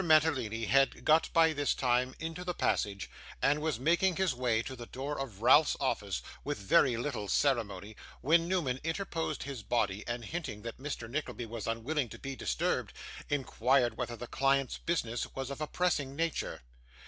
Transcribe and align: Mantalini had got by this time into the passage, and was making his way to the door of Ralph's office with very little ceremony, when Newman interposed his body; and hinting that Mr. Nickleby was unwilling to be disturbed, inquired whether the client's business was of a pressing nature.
Mantalini 0.03 0.65
had 0.65 1.05
got 1.05 1.31
by 1.31 1.53
this 1.53 1.75
time 1.75 2.15
into 2.17 2.43
the 2.43 2.55
passage, 2.55 3.07
and 3.39 3.61
was 3.61 3.79
making 3.79 4.15
his 4.15 4.33
way 4.33 4.63
to 4.63 4.75
the 4.75 4.87
door 4.87 5.19
of 5.19 5.43
Ralph's 5.43 5.77
office 5.79 6.23
with 6.43 6.57
very 6.57 6.97
little 6.97 7.27
ceremony, 7.27 7.95
when 8.21 8.47
Newman 8.47 8.79
interposed 8.83 9.43
his 9.43 9.61
body; 9.61 10.03
and 10.07 10.25
hinting 10.25 10.63
that 10.63 10.79
Mr. 10.79 11.07
Nickleby 11.07 11.45
was 11.45 11.67
unwilling 11.67 12.09
to 12.09 12.17
be 12.17 12.35
disturbed, 12.35 12.93
inquired 13.29 13.95
whether 13.95 14.15
the 14.15 14.25
client's 14.25 14.79
business 14.79 15.27
was 15.35 15.51
of 15.51 15.61
a 15.61 15.67
pressing 15.67 16.15
nature. 16.15 16.63